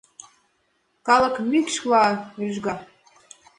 [1.07, 2.05] Калык мӱкшла
[2.39, 2.75] рӱжга.